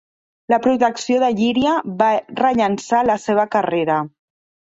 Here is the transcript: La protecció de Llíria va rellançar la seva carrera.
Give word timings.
La 0.53 0.57
protecció 0.61 1.17
de 1.23 1.27
Llíria 1.41 1.75
va 2.01 2.09
rellançar 2.41 3.03
la 3.11 3.19
seva 3.27 3.45
carrera. 3.57 3.99